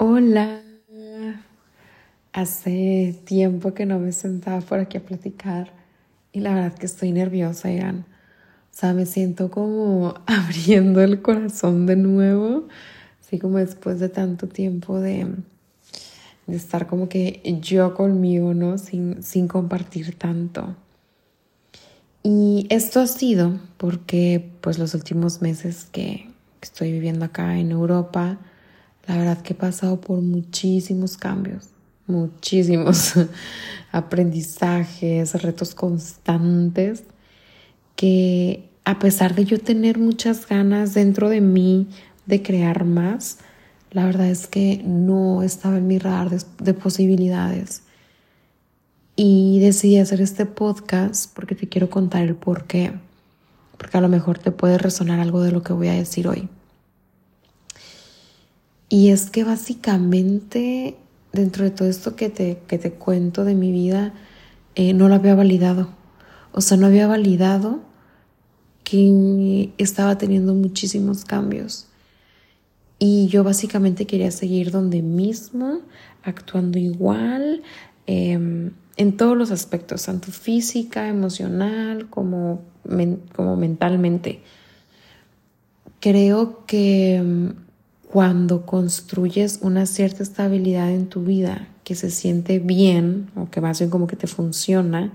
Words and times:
Hola. 0.00 0.62
Hace 2.32 3.20
tiempo 3.24 3.74
que 3.74 3.84
no 3.84 3.98
me 3.98 4.12
sentaba 4.12 4.60
por 4.60 4.78
aquí 4.78 4.96
a 4.96 5.04
platicar 5.04 5.72
y 6.30 6.38
la 6.38 6.54
verdad 6.54 6.78
que 6.78 6.86
estoy 6.86 7.10
nerviosa, 7.10 7.68
Ian. 7.72 8.06
O 8.70 8.76
sea, 8.78 8.92
me 8.92 9.06
siento 9.06 9.50
como 9.50 10.14
abriendo 10.26 11.02
el 11.02 11.20
corazón 11.20 11.86
de 11.86 11.96
nuevo, 11.96 12.68
así 13.20 13.40
como 13.40 13.58
después 13.58 13.98
de 13.98 14.08
tanto 14.08 14.46
tiempo 14.46 15.00
de, 15.00 15.26
de 16.46 16.56
estar 16.56 16.86
como 16.86 17.08
que 17.08 17.42
yo 17.60 17.94
conmigo, 17.94 18.54
¿no? 18.54 18.78
Sin, 18.78 19.20
sin 19.24 19.48
compartir 19.48 20.14
tanto. 20.16 20.76
Y 22.22 22.68
esto 22.70 23.00
ha 23.00 23.08
sido 23.08 23.58
porque 23.78 24.48
pues 24.60 24.78
los 24.78 24.94
últimos 24.94 25.42
meses 25.42 25.88
que 25.90 26.30
estoy 26.60 26.92
viviendo 26.92 27.24
acá 27.24 27.58
en 27.58 27.72
Europa, 27.72 28.38
la 29.08 29.16
verdad 29.16 29.40
que 29.40 29.54
he 29.54 29.56
pasado 29.56 30.00
por 30.00 30.20
muchísimos 30.20 31.16
cambios, 31.16 31.70
muchísimos 32.06 33.14
aprendizajes, 33.90 35.42
retos 35.42 35.74
constantes, 35.74 37.04
que 37.96 38.68
a 38.84 38.98
pesar 38.98 39.34
de 39.34 39.46
yo 39.46 39.58
tener 39.58 39.98
muchas 39.98 40.46
ganas 40.46 40.92
dentro 40.92 41.30
de 41.30 41.40
mí 41.40 41.88
de 42.26 42.42
crear 42.42 42.84
más, 42.84 43.38
la 43.90 44.04
verdad 44.04 44.28
es 44.28 44.46
que 44.46 44.82
no 44.84 45.42
estaba 45.42 45.78
en 45.78 45.86
mi 45.86 45.98
radar 45.98 46.28
de, 46.28 46.42
de 46.62 46.74
posibilidades. 46.74 47.84
Y 49.16 49.58
decidí 49.60 49.96
hacer 49.96 50.20
este 50.20 50.44
podcast 50.44 51.34
porque 51.34 51.54
te 51.54 51.66
quiero 51.66 51.88
contar 51.88 52.24
el 52.24 52.34
por 52.34 52.66
qué, 52.66 52.92
porque 53.78 53.96
a 53.96 54.02
lo 54.02 54.08
mejor 54.08 54.38
te 54.38 54.50
puede 54.50 54.76
resonar 54.76 55.18
algo 55.18 55.40
de 55.40 55.50
lo 55.50 55.62
que 55.62 55.72
voy 55.72 55.88
a 55.88 55.94
decir 55.94 56.28
hoy. 56.28 56.50
Y 58.88 59.10
es 59.10 59.30
que 59.30 59.44
básicamente 59.44 60.96
dentro 61.32 61.64
de 61.64 61.70
todo 61.70 61.88
esto 61.88 62.16
que 62.16 62.28
te, 62.28 62.60
que 62.66 62.78
te 62.78 62.92
cuento 62.92 63.44
de 63.44 63.54
mi 63.54 63.70
vida, 63.70 64.14
eh, 64.74 64.92
no 64.92 65.08
lo 65.08 65.14
había 65.14 65.34
validado. 65.34 65.88
O 66.52 66.60
sea, 66.60 66.76
no 66.76 66.86
había 66.86 67.06
validado 67.06 67.80
que 68.84 69.72
estaba 69.78 70.16
teniendo 70.16 70.54
muchísimos 70.54 71.24
cambios. 71.24 71.86
Y 72.98 73.28
yo 73.28 73.44
básicamente 73.44 74.06
quería 74.06 74.30
seguir 74.30 74.70
donde 74.70 75.02
mismo, 75.02 75.80
actuando 76.24 76.78
igual, 76.78 77.62
em, 78.06 78.72
en 78.96 79.16
todos 79.16 79.36
los 79.36 79.50
aspectos, 79.50 80.04
tanto 80.04 80.32
física, 80.32 81.08
emocional, 81.08 82.08
como, 82.10 82.62
como 83.36 83.56
mentalmente. 83.56 84.40
Creo 86.00 86.64
que 86.66 87.16
em, 87.16 87.54
cuando 88.10 88.64
construyes 88.64 89.58
una 89.60 89.84
cierta 89.84 90.22
estabilidad 90.22 90.90
en 90.90 91.08
tu 91.08 91.24
vida 91.24 91.68
que 91.84 91.94
se 91.94 92.10
siente 92.10 92.58
bien 92.58 93.30
o 93.36 93.50
que 93.50 93.60
más 93.60 93.78
bien 93.80 93.90
como 93.90 94.06
que 94.06 94.16
te 94.16 94.26
funciona, 94.26 95.12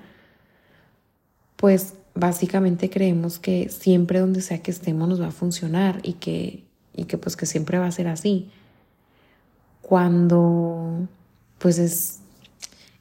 pues 1.55 1.95
básicamente 2.13 2.91
creemos 2.91 3.39
que 3.39 3.69
siempre 3.69 4.19
donde 4.19 4.41
sea 4.41 4.61
que 4.61 4.69
estemos 4.69 5.09
nos 5.09 5.19
va 5.19 5.27
a 5.27 5.31
funcionar 5.31 6.02
y 6.03 6.13
que, 6.13 6.63
y 6.95 7.05
que 7.05 7.17
pues 7.17 7.35
que 7.35 7.47
siempre 7.47 7.80
va 7.80 7.88
a 7.88 7.91
ser 7.91 8.08
así. 8.08 8.50
Cuando 9.81 11.07
pues 11.57 11.80
es, 11.80 12.19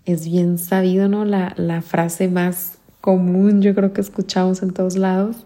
es 0.07 0.25
bien 0.25 0.57
sabido, 0.57 1.09
¿no? 1.09 1.27
La, 1.27 1.53
la 1.59 1.83
frase 1.83 2.29
más 2.29 2.79
común 3.03 3.61
yo 3.61 3.75
creo 3.75 3.93
que 3.93 4.01
escuchamos 4.01 4.63
en 4.63 4.73
todos 4.73 4.97
lados 4.97 5.45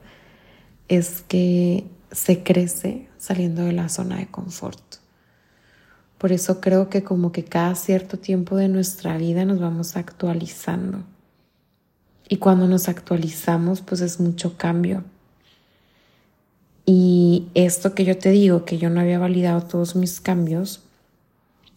es 0.87 1.23
que 1.27 1.85
se 2.13 2.45
crece 2.45 3.06
saliendo 3.27 3.63
de 3.63 3.73
la 3.73 3.89
zona 3.89 4.19
de 4.19 4.29
confort. 4.29 4.81
Por 6.17 6.31
eso 6.31 6.61
creo 6.61 6.89
que 6.89 7.03
como 7.03 7.33
que 7.33 7.45
cada 7.45 7.75
cierto 7.75 8.19
tiempo 8.19 8.57
de 8.57 8.69
nuestra 8.69 9.19
vida 9.19 9.45
nos 9.45 9.59
vamos 9.59 9.97
actualizando. 9.97 11.01
Y 12.29 12.37
cuando 12.37 12.69
nos 12.69 12.89
actualizamos, 12.89 13.81
pues 13.81 14.01
es 14.01 14.21
mucho 14.21 14.57
cambio. 14.57 15.03
Y 16.85 17.49
esto 17.55 17.97
que 17.97 18.05
yo 18.05 18.17
te 18.17 18.31
digo, 18.31 18.65
que 18.65 18.79
yo 18.79 18.91
no 18.91 19.01
había 19.01 19.19
validado 19.19 19.63
todos 19.63 19.97
mis 19.97 20.21
cambios, 20.21 20.83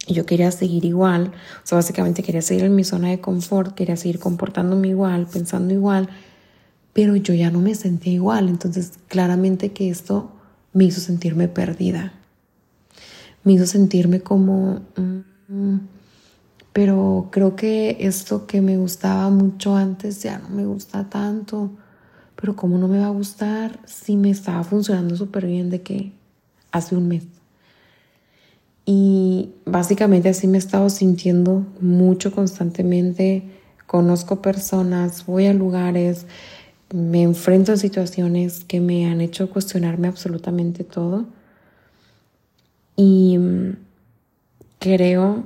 yo 0.08 0.28
quería 0.28 0.52
seguir 0.52 0.86
igual, 0.86 1.32
o 1.64 1.68
sea, 1.68 1.78
básicamente 1.78 2.22
quería 2.22 2.44
seguir 2.44 2.66
en 2.66 2.76
mi 2.76 2.84
zona 2.84 3.10
de 3.10 3.20
confort, 3.20 3.74
quería 3.74 3.98
seguir 3.98 4.20
comportándome 4.20 4.90
igual, 4.90 5.26
pensando 5.26 5.74
igual, 5.74 6.10
pero 6.94 7.16
yo 7.16 7.34
ya 7.34 7.50
no 7.50 7.60
me 7.60 7.74
sentía 7.74 8.14
igual. 8.14 8.50
Entonces, 8.50 8.94
claramente 9.08 9.72
que 9.72 9.90
esto 9.90 10.32
me 10.80 10.86
hizo 10.86 11.02
sentirme 11.02 11.50
perdida. 11.50 12.14
Me 13.44 13.52
hizo 13.52 13.66
sentirme 13.66 14.22
como, 14.22 14.80
mm, 14.96 15.76
pero 16.72 17.28
creo 17.32 17.58
que 17.58 17.98
esto 18.00 18.48
que 18.48 18.62
me 18.62 18.78
gustaba 18.78 19.30
mucho 19.30 19.76
antes 19.76 20.24
ya 20.24 20.40
no 20.40 20.48
me 20.48 20.64
gusta 20.66 21.10
tanto. 21.10 21.72
Pero 22.38 22.56
¿cómo 22.56 22.78
no 22.78 22.88
me 22.88 23.00
va 23.00 23.08
a 23.08 23.10
gustar 23.10 23.78
si 23.86 24.16
me 24.16 24.30
estaba 24.30 24.64
funcionando 24.64 25.18
súper 25.18 25.48
bien 25.48 25.70
de 25.70 25.82
que 25.82 26.14
hace 26.72 26.96
un 26.96 27.10
mes? 27.10 27.26
Y 28.86 29.52
básicamente 29.66 30.30
así 30.30 30.48
me 30.48 30.60
he 30.60 30.60
estado 30.60 30.90
sintiendo 30.90 31.68
mucho 31.82 32.32
constantemente. 32.32 33.44
Conozco 33.86 34.42
personas, 34.42 35.26
voy 35.26 35.48
a 35.48 35.54
lugares, 35.54 36.26
me 36.92 37.22
enfrento 37.22 37.74
a 37.74 37.78
situaciones 37.78 38.64
que 38.64 38.80
me 38.80 39.06
han 39.06 39.22
hecho 39.22 39.50
cuestionarme 39.50 40.08
absolutamente 40.08 40.84
todo. 40.84 41.26
Y 42.96 43.38
mm, 43.38 43.78
creo 44.80 45.46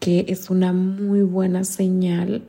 que 0.00 0.26
es 0.28 0.50
una 0.50 0.72
muy 0.72 1.22
buena 1.22 1.64
señal 1.64 2.42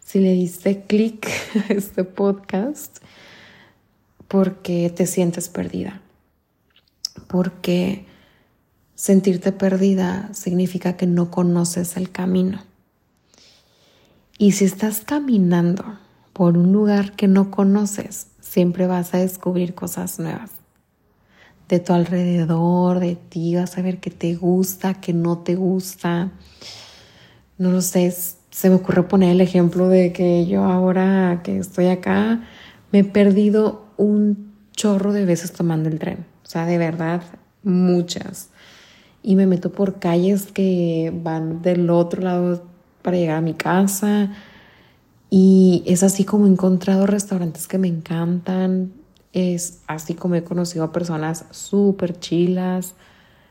si 0.00 0.18
le 0.18 0.32
diste 0.32 0.82
clic 0.82 1.28
a 1.68 1.72
este 1.72 2.04
podcast 2.04 2.98
porque 4.28 4.92
te 4.94 5.06
sientes 5.06 5.48
perdida. 5.48 6.00
Porque 7.26 8.06
sentirte 8.94 9.52
perdida 9.52 10.32
significa 10.34 10.96
que 10.96 11.06
no 11.06 11.30
conoces 11.30 11.96
el 11.96 12.10
camino. 12.10 12.62
Y 14.36 14.52
si 14.52 14.64
estás 14.64 15.00
caminando 15.00 15.98
por 16.32 16.56
un 16.56 16.72
lugar 16.72 17.12
que 17.12 17.28
no 17.28 17.50
conoces, 17.50 18.28
siempre 18.40 18.86
vas 18.86 19.14
a 19.14 19.18
descubrir 19.18 19.74
cosas 19.74 20.18
nuevas. 20.18 20.50
De 21.68 21.78
tu 21.78 21.92
alrededor, 21.92 22.98
de 22.98 23.16
ti, 23.16 23.54
vas 23.54 23.78
a 23.78 23.82
ver 23.82 23.98
qué 23.98 24.10
te 24.10 24.34
gusta, 24.34 24.94
qué 24.94 25.12
no 25.12 25.38
te 25.38 25.54
gusta. 25.54 26.32
No 27.58 27.70
lo 27.70 27.80
sé, 27.80 28.10
se 28.10 28.68
me 28.68 28.76
ocurre 28.76 29.04
poner 29.04 29.30
el 29.30 29.40
ejemplo 29.40 29.88
de 29.88 30.12
que 30.12 30.46
yo 30.46 30.64
ahora 30.64 31.40
que 31.44 31.58
estoy 31.58 31.86
acá, 31.86 32.42
me 32.90 33.00
he 33.00 33.04
perdido 33.04 33.84
un 33.96 34.52
chorro 34.72 35.12
de 35.12 35.24
veces 35.24 35.52
tomando 35.52 35.88
el 35.88 35.98
tren. 35.98 36.26
O 36.44 36.48
sea, 36.48 36.66
de 36.66 36.78
verdad, 36.78 37.22
muchas. 37.62 38.50
Y 39.22 39.36
me 39.36 39.46
meto 39.46 39.70
por 39.70 40.00
calles 40.00 40.50
que 40.50 41.12
van 41.22 41.62
del 41.62 41.90
otro 41.90 42.22
lado 42.22 42.64
para 43.02 43.16
llegar 43.16 43.36
a 43.36 43.42
mi 43.42 43.54
casa 43.54 44.32
y 45.30 45.84
es 45.86 46.02
así 46.02 46.24
como 46.24 46.46
he 46.46 46.48
encontrado 46.50 47.06
restaurantes 47.06 47.68
que 47.68 47.78
me 47.78 47.86
encantan, 47.86 48.92
es 49.32 49.80
así 49.86 50.14
como 50.14 50.34
he 50.34 50.42
conocido 50.42 50.84
a 50.84 50.92
personas 50.92 51.44
súper 51.52 52.18
chilas, 52.18 52.94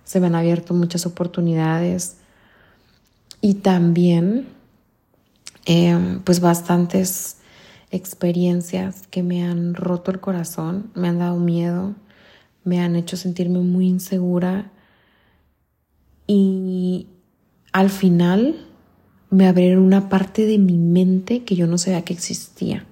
se 0.04 0.20
me 0.20 0.28
han 0.28 0.36
abierto 0.36 0.74
muchas 0.74 1.06
oportunidades. 1.06 2.18
Y 3.42 3.56
también 3.56 4.48
em, 5.66 6.22
pues 6.24 6.42
bastantes 6.42 7.38
experiencias 7.92 9.08
que 9.08 9.24
me 9.24 9.46
han 9.46 9.74
roto 9.74 10.12
el 10.12 10.20
corazón, 10.20 10.92
me 10.96 11.08
han 11.08 11.20
dado 11.20 11.38
miedo, 11.38 11.96
me 12.66 12.82
han 12.82 12.98
hecho 12.98 13.16
sentirme 13.16 13.60
muy 13.60 13.88
insegura. 13.88 14.70
Y 16.28 17.08
al 17.72 17.90
final 17.90 18.69
me 19.30 19.48
abrieron 19.48 19.84
una 19.84 20.10
parte 20.10 20.46
de 20.46 20.58
mi 20.58 20.78
mente 20.78 21.44
que 21.44 21.56
yo 21.56 21.68
no 21.68 21.78
sabía 21.78 22.04
que 22.04 22.14
existía. 22.14 22.86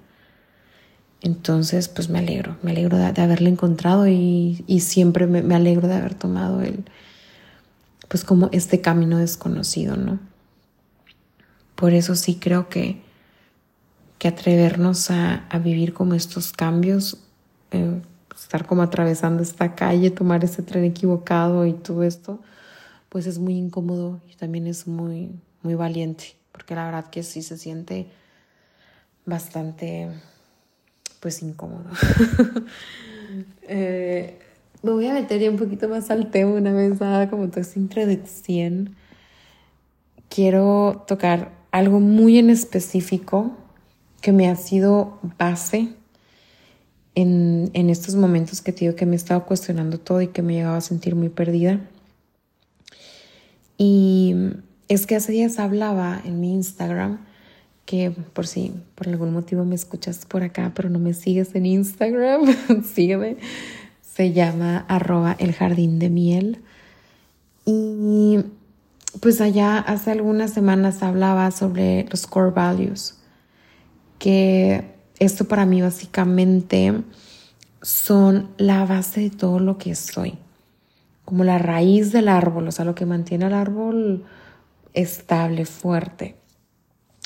Entonces, 1.20 1.88
pues 1.88 2.08
me 2.08 2.20
alegro, 2.20 2.56
me 2.62 2.70
alegro 2.70 2.96
de, 2.96 3.06
haberla 3.06 3.48
encontrado 3.48 4.06
y, 4.06 4.64
siempre 4.80 5.26
me, 5.26 5.54
alegro 5.54 5.88
de 5.88 5.94
haber 5.94 6.14
tomado 6.14 6.62
el, 6.62 6.84
pues 8.06 8.24
como 8.24 8.48
este 8.52 8.80
camino 8.80 9.18
desconocido, 9.18 9.96
¿no? 9.96 10.20
Por 11.74 11.92
eso 11.92 12.14
sí 12.14 12.36
creo 12.36 12.68
que, 12.68 13.00
que 14.18 14.28
atrevernos 14.28 15.10
a, 15.10 15.48
vivir 15.62 15.92
como 15.92 16.14
estos 16.14 16.52
cambios, 16.52 17.18
eh, 17.72 18.00
estar 18.36 18.66
como 18.66 18.82
atravesando 18.82 19.42
esta 19.42 19.74
calle, 19.74 20.10
tomar 20.10 20.44
ese 20.44 20.62
tren 20.62 20.84
equivocado 20.84 21.66
y 21.66 21.72
todo 21.72 22.04
esto, 22.04 22.40
pues 23.08 23.26
es 23.26 23.40
muy 23.40 23.56
incómodo 23.56 24.20
y 24.30 24.36
también 24.36 24.68
es 24.68 24.86
muy, 24.86 25.32
muy 25.62 25.74
valiente, 25.74 26.36
porque 26.52 26.74
la 26.74 26.86
verdad 26.86 27.10
que 27.10 27.22
sí 27.22 27.42
se 27.42 27.56
siente 27.58 28.06
bastante, 29.26 30.08
pues, 31.20 31.42
incómodo. 31.42 31.84
Eh, 33.70 34.38
me 34.82 34.90
voy 34.92 35.06
a 35.06 35.12
meter 35.12 35.38
ya 35.38 35.50
un 35.50 35.58
poquito 35.58 35.86
más 35.86 36.10
al 36.10 36.30
tema 36.30 36.52
una 36.52 36.72
vez 36.72 36.98
dada 36.98 37.28
como 37.28 37.48
toda 37.48 37.60
esta 37.60 37.78
introducción. 37.78 38.96
Quiero 40.30 41.04
tocar 41.06 41.52
algo 41.70 42.00
muy 42.00 42.38
en 42.38 42.48
específico 42.48 43.54
que 44.22 44.32
me 44.32 44.48
ha 44.48 44.56
sido 44.56 45.18
base 45.38 45.90
en, 47.14 47.70
en 47.74 47.90
estos 47.90 48.14
momentos 48.14 48.62
que 48.62 48.72
te 48.72 48.94
que 48.94 49.06
me 49.06 49.12
he 49.12 49.16
estado 49.16 49.44
cuestionando 49.44 49.98
todo 49.98 50.22
y 50.22 50.28
que 50.28 50.42
me 50.42 50.54
he 50.54 50.56
llegado 50.56 50.76
a 50.76 50.80
sentir 50.80 51.14
muy 51.14 51.28
perdida. 51.28 51.80
Y 53.76 54.34
es 54.88 55.06
que 55.06 55.16
hace 55.16 55.32
días 55.32 55.58
hablaba 55.58 56.20
en 56.24 56.40
mi 56.40 56.54
Instagram 56.54 57.18
que 57.88 58.10
por 58.10 58.46
si 58.46 58.74
por 58.94 59.08
algún 59.08 59.32
motivo 59.32 59.64
me 59.64 59.74
escuchas 59.74 60.26
por 60.26 60.42
acá, 60.42 60.72
pero 60.74 60.90
no 60.90 60.98
me 60.98 61.14
sigues 61.14 61.54
en 61.54 61.64
Instagram, 61.64 62.42
sígueme. 62.84 63.38
Se 64.02 64.34
llama 64.34 64.84
arroba 64.88 65.34
el 65.38 65.54
jardín 65.54 65.98
de 65.98 66.10
miel. 66.10 66.58
Y 67.64 68.40
pues 69.22 69.40
allá 69.40 69.78
hace 69.78 70.10
algunas 70.10 70.52
semanas 70.52 71.02
hablaba 71.02 71.50
sobre 71.50 72.06
los 72.10 72.26
core 72.26 72.50
values, 72.50 73.18
que 74.18 74.84
esto 75.18 75.46
para 75.46 75.64
mí 75.64 75.80
básicamente 75.80 76.92
son 77.80 78.50
la 78.58 78.84
base 78.84 79.22
de 79.22 79.30
todo 79.30 79.60
lo 79.60 79.78
que 79.78 79.94
soy, 79.94 80.38
como 81.24 81.42
la 81.42 81.56
raíz 81.56 82.12
del 82.12 82.28
árbol, 82.28 82.68
o 82.68 82.72
sea, 82.72 82.84
lo 82.84 82.94
que 82.94 83.06
mantiene 83.06 83.46
al 83.46 83.54
árbol 83.54 84.24
estable, 85.00 85.64
fuerte 85.64 86.36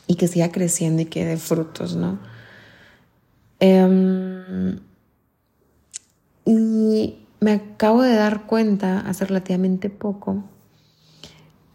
y 0.06 0.16
que 0.16 0.28
siga 0.28 0.50
creciendo 0.50 1.02
y 1.02 1.06
que 1.06 1.24
dé 1.24 1.36
frutos, 1.36 1.96
¿no? 1.96 2.18
Em, 3.60 4.80
y 6.44 7.26
me 7.40 7.52
acabo 7.52 8.02
de 8.02 8.14
dar 8.14 8.46
cuenta 8.46 9.00
hace 9.00 9.24
relativamente 9.24 9.90
poco 9.90 10.44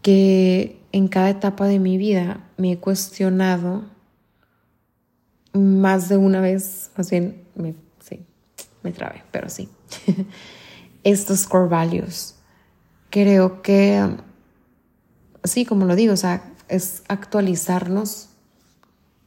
que 0.02 0.80
en 0.92 1.08
cada 1.08 1.30
etapa 1.30 1.66
de 1.66 1.78
mi 1.78 1.98
vida 1.98 2.48
me 2.56 2.72
he 2.72 2.78
cuestionado 2.78 3.84
más 5.52 6.08
de 6.08 6.16
una 6.16 6.40
vez, 6.40 6.90
más 6.96 7.10
bien, 7.10 7.42
me, 7.54 7.74
sí, 8.00 8.24
me 8.82 8.92
trabé, 8.92 9.22
pero 9.30 9.48
sí, 9.48 9.68
estos 11.04 11.46
core 11.46 11.68
values. 11.68 12.36
Creo 13.10 13.62
que, 13.62 14.06
sí, 15.44 15.64
como 15.64 15.84
lo 15.84 15.96
digo, 15.96 16.12
o 16.12 16.16
sea, 16.16 16.42
es 16.68 17.02
actualizarnos 17.08 18.28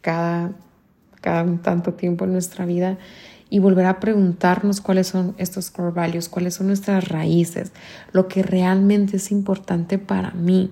cada, 0.01 0.51
cada 1.21 1.45
tanto 1.61 1.93
tiempo 1.93 2.25
en 2.25 2.33
nuestra 2.33 2.65
vida 2.65 2.97
y 3.49 3.59
volver 3.59 3.85
a 3.85 3.99
preguntarnos 3.99 4.79
cuáles 4.79 5.07
son 5.07 5.35
estos 5.37 5.71
core 5.71 5.91
values, 5.91 6.29
cuáles 6.29 6.55
son 6.55 6.67
nuestras 6.67 7.09
raíces, 7.09 7.73
lo 8.13 8.27
que 8.27 8.43
realmente 8.43 9.17
es 9.17 9.31
importante 9.31 9.99
para 9.99 10.31
mí. 10.31 10.71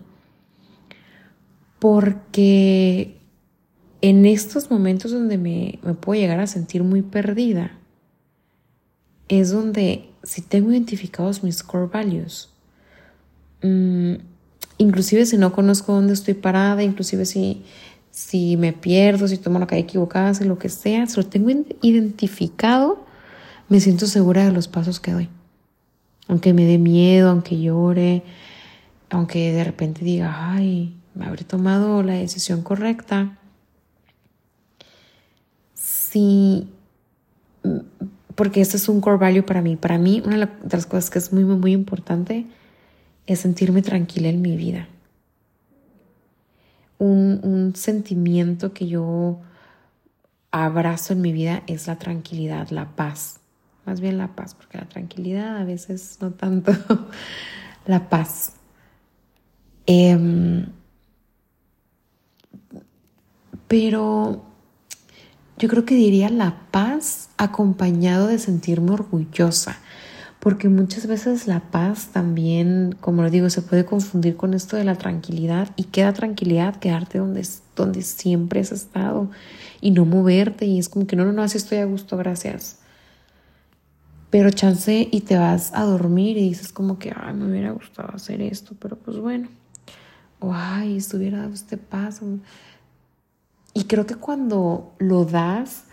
Porque 1.79 3.17
en 4.01 4.25
estos 4.25 4.71
momentos 4.71 5.11
donde 5.11 5.37
me, 5.37 5.79
puedo 5.99 6.21
llegar 6.21 6.39
a 6.39 6.47
sentir 6.47 6.83
muy 6.83 7.01
perdida, 7.01 7.71
es 9.27 9.51
donde 9.51 10.09
si 10.23 10.41
tengo 10.41 10.71
identificados 10.71 11.43
mis 11.43 11.63
core 11.63 11.87
values, 11.87 12.49
mm, 13.61 14.13
inclusive 14.79 15.25
si 15.25 15.37
no 15.37 15.51
conozco 15.51 15.93
dónde 15.93 16.13
estoy 16.13 16.33
parada, 16.33 16.81
inclusive 16.81 17.25
si, 17.25 17.63
si 18.09 18.57
me 18.57 18.73
pierdo, 18.73 19.27
si 19.27 19.37
tomo 19.37 19.59
la 19.59 19.67
calle 19.67 19.81
equivocada, 19.81 20.33
si 20.33 20.45
lo 20.45 20.57
que 20.57 20.69
sea, 20.69 21.05
si 21.05 21.17
lo 21.17 21.27
tengo 21.27 21.51
identificado, 21.81 23.05
me 23.67 23.79
siento 23.79 24.07
segura 24.07 24.45
de 24.45 24.51
los 24.51 24.67
pasos 24.67 24.99
que 24.99 25.11
doy. 25.11 25.29
Aunque 26.27 26.53
me 26.53 26.65
dé 26.65 26.77
miedo, 26.77 27.29
aunque 27.29 27.59
llore, 27.59 28.23
aunque 29.09 29.51
de 29.51 29.63
repente 29.63 30.05
diga, 30.05 30.53
ay, 30.53 30.95
me 31.13 31.25
habré 31.25 31.43
tomado 31.43 32.01
la 32.01 32.13
decisión 32.13 32.61
correcta. 32.61 33.37
Sí, 35.73 36.69
porque 38.35 38.61
este 38.61 38.77
es 38.77 38.87
un 38.87 39.01
core 39.01 39.17
value 39.17 39.43
para 39.43 39.61
mí. 39.61 39.75
Para 39.75 39.97
mí, 39.97 40.23
una 40.25 40.37
de 40.37 40.77
las 40.77 40.85
cosas 40.85 41.09
que 41.09 41.19
es 41.19 41.33
muy, 41.33 41.43
muy, 41.43 41.57
muy 41.57 41.73
importante 41.73 42.45
es 43.29 43.41
sentirme 43.41 43.83
tranquila 43.83 44.27
en 44.27 44.41
mi 44.41 44.57
vida. 44.57 44.87
Un, 46.97 47.73
sentimiento 47.75 48.73
que 48.73 48.87
yo 48.87 49.39
abrazo 50.51 51.13
en 51.13 51.21
mi 51.21 51.31
vida 51.31 51.61
es 51.67 51.85
la 51.85 51.97
tranquilidad, 51.97 52.69
la 52.71 52.95
paz. 52.95 53.39
Más 53.85 54.01
bien 54.01 54.17
la 54.17 54.35
paz, 54.35 54.55
porque 54.55 54.79
la 54.79 54.89
tranquilidad 54.89 55.57
a 55.57 55.63
veces 55.63 56.17
no 56.19 56.31
tanto. 56.31 56.73
la 57.85 58.09
paz. 58.09 58.53
Em, 59.85 60.65
pero 63.67 64.43
yo 65.59 65.69
creo 65.69 65.85
que 65.85 65.93
diría 65.93 66.29
la 66.29 66.63
paz 66.71 67.29
acompañado 67.37 68.25
de 68.25 68.39
sentirme 68.39 68.91
orgullosa 68.91 69.77
porque 70.39 70.69
muchas 70.69 71.05
veces 71.05 71.47
la 71.47 71.59
paz 71.59 72.09
también, 72.13 72.95
como 73.01 73.23
lo 73.23 73.29
digo, 73.29 73.49
se 73.49 73.61
puede 73.61 73.85
confundir 73.85 74.37
con 74.37 74.53
esto 74.53 74.77
de 74.77 74.85
la 74.85 74.95
tranquilidad 74.95 75.69
y 75.75 75.85
queda 75.85 76.13
tranquilidad 76.13 76.77
quedarte 76.77 77.17
donde, 77.17 77.45
donde 77.75 78.01
siempre 78.01 78.61
has 78.61 78.71
estado 78.71 79.29
y 79.81 79.91
no 79.91 80.05
moverte 80.05 80.65
y 80.65 80.79
es 80.79 80.87
como 80.87 81.07
que 81.07 81.17
no, 81.17 81.25
no, 81.25 81.33
no, 81.33 81.43
así 81.43 81.57
estoy 81.57 81.79
a 81.79 81.85
gusto, 81.85 82.15
gracias. 82.15 82.79
Pero 84.29 84.49
chance 84.51 85.09
y 85.11 85.21
te 85.21 85.37
vas 85.37 85.73
a 85.73 85.83
dormir 85.83 86.37
y 86.37 86.49
dices 86.49 86.71
como 86.71 86.99
que, 86.99 87.11
ay, 87.13 87.33
me 87.33 87.49
hubiera 87.49 87.71
gustado 87.71 88.13
hacer 88.13 88.41
esto, 88.41 88.75
pero 88.79 88.95
pues 88.95 89.17
bueno, 89.17 89.49
o 90.39 90.53
ay, 90.53 90.97
estuviera 90.97 91.39
dado 91.39 91.53
este 91.53 91.77
paso. 91.77 92.25
Y 93.73 93.85
creo 93.85 94.05
que 94.05 94.15
cuando 94.15 94.93
lo 94.99 95.25
das, 95.25 95.85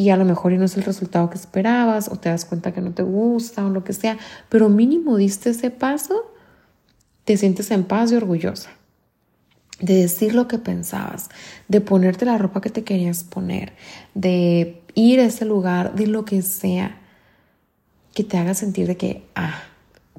y 0.00 0.08
a 0.08 0.16
lo 0.16 0.24
mejor 0.24 0.52
no 0.52 0.64
es 0.64 0.78
el 0.78 0.82
resultado 0.82 1.28
que 1.28 1.36
esperabas 1.36 2.08
o 2.08 2.16
te 2.16 2.30
das 2.30 2.46
cuenta 2.46 2.72
que 2.72 2.80
no 2.80 2.92
te 2.92 3.02
gusta 3.02 3.66
o 3.66 3.68
lo 3.68 3.84
que 3.84 3.92
sea, 3.92 4.16
pero 4.48 4.70
mínimo 4.70 5.18
diste 5.18 5.50
ese 5.50 5.70
paso, 5.70 6.32
te 7.26 7.36
sientes 7.36 7.70
en 7.70 7.84
paz 7.84 8.10
y 8.10 8.16
orgullosa 8.16 8.70
de 9.78 9.94
decir 9.96 10.34
lo 10.34 10.48
que 10.48 10.56
pensabas, 10.56 11.28
de 11.68 11.82
ponerte 11.82 12.24
la 12.24 12.38
ropa 12.38 12.62
que 12.62 12.70
te 12.70 12.82
querías 12.82 13.24
poner, 13.24 13.74
de 14.14 14.80
ir 14.94 15.20
a 15.20 15.24
ese 15.24 15.44
lugar, 15.44 15.94
de 15.94 16.06
lo 16.06 16.24
que 16.24 16.40
sea, 16.40 16.98
que 18.14 18.24
te 18.24 18.38
haga 18.38 18.54
sentir 18.54 18.86
de 18.86 18.96
que, 18.96 19.26
ah, 19.34 19.62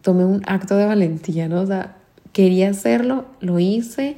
tomé 0.03 0.25
un 0.25 0.43
acto 0.45 0.77
de 0.77 0.85
valentía, 0.85 1.47
¿no? 1.47 1.61
O 1.61 1.65
sea, 1.65 1.97
quería 2.33 2.69
hacerlo, 2.69 3.25
lo 3.39 3.57
hice, 3.57 4.15